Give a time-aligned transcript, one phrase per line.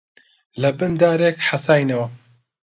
[0.61, 2.07] لەبن دارێک حەساینەوە